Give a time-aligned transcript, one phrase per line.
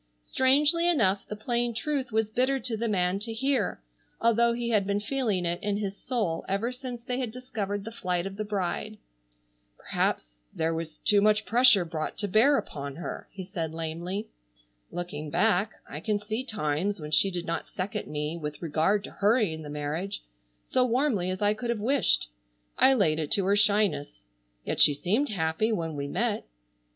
[0.23, 3.83] Strangely enough the plain truth was bitter to the man to hear,
[4.19, 7.91] although he had been feeling it in his soul ever since they had discovered the
[7.91, 8.97] flight of the bride.
[9.77, 14.27] "Perhaps there was too much pressure brought to bear upon her," he said lamely.
[14.89, 19.11] "Looking back I can see times when she did not second me with regard to
[19.11, 20.23] hurrying the marriage,
[20.63, 22.27] so warmly as I could have wished.
[22.75, 24.25] I laid it to her shyness.
[24.65, 26.47] Yet she seemed happy when we met.